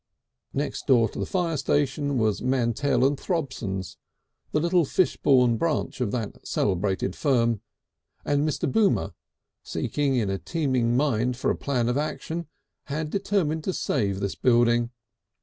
Next 0.55 0.87
door 0.87 1.09
to 1.09 1.19
the 1.19 1.27
fire 1.27 1.57
station 1.57 2.17
was 2.17 2.41
Mantell 2.41 3.05
and 3.05 3.15
Throbson's, 3.15 3.97
the 4.51 4.59
little 4.59 4.83
Fishbourne 4.83 5.57
branch 5.57 6.01
of 6.01 6.09
that 6.09 6.39
celebrated 6.47 7.15
firm, 7.15 7.61
and 8.25 8.41
Mr. 8.41 8.67
Boomer, 8.71 9.13
seeking 9.61 10.15
in 10.15 10.31
a 10.31 10.39
teeming 10.39 10.97
mind 10.97 11.37
for 11.37 11.51
a 11.51 11.55
plan 11.55 11.87
of 11.87 11.99
action, 11.99 12.47
had 12.85 13.11
determined 13.11 13.63
to 13.65 13.73
save 13.73 14.21
this 14.21 14.33
building. 14.33 14.89